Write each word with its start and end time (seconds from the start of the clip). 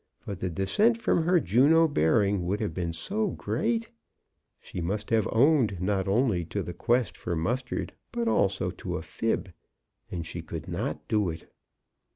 But 0.25 0.39
the 0.39 0.49
descent 0.49 0.99
from 0.99 1.25
her 1.25 1.39
Juno 1.39 1.87
bearing 1.87 2.47
would 2.47 2.59
have 2.59 2.73
been 2.73 2.91
so 2.91 3.27
great! 3.27 3.91
She 4.59 4.81
must 4.81 5.11
have 5.11 5.29
owned, 5.31 5.79
not 5.79 6.07
only 6.07 6.43
to 6.45 6.63
the 6.63 6.73
quest 6.73 7.15
for 7.15 7.35
mustard, 7.35 7.93
but 8.11 8.27
also 8.27 8.71
to 8.71 8.97
a 8.97 9.03
14 9.03 9.03
CHRISTMAS 9.03 9.05
AT 9.05 9.45
THOMPSON 9.45 9.51
HALL. 9.51 10.03
fib— 10.07 10.11
and 10.17 10.25
she 10.25 10.41
could 10.41 10.67
not 10.67 11.07
do 11.07 11.29
it. 11.29 11.53